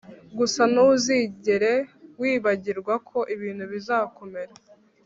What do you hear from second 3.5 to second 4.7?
bizakomera